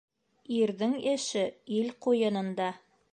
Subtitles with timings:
[0.59, 1.43] Ирҙең эше
[1.81, 2.71] ил ҡуйынында.